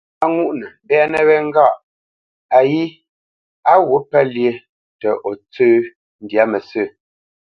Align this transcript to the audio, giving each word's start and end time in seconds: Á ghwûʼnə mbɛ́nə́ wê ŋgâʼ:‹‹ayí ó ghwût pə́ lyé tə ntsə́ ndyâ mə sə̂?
Á 0.23 0.25
ghwûʼnə 0.33 0.65
mbɛ́nə́ 0.83 1.21
wê 1.27 1.37
ŋgâʼ:‹‹ayí 1.47 2.81
ó 3.71 3.75
ghwût 3.87 4.03
pə́ 4.11 4.21
lyé 4.33 4.51
tə 4.99 5.09
ntsə́ 5.43 5.73
ndyâ 6.23 6.43
mə 6.51 6.59
sə̂? 6.69 6.85